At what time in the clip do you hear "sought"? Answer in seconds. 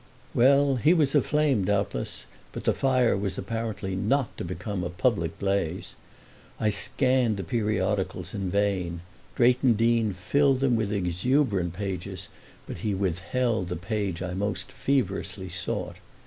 15.49-15.97